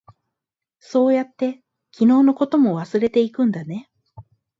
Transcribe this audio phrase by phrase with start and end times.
[0.79, 3.87] そうやって、昨日のことも忘れていくんだね。